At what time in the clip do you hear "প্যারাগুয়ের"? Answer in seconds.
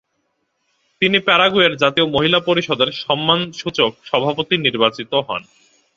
1.19-1.73